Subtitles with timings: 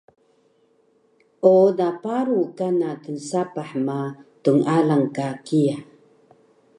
[1.53, 3.99] ooda paru kana tnsapah ma
[4.43, 5.77] tnalang ka kiya